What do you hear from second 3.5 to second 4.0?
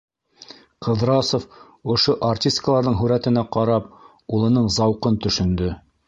ҡарап,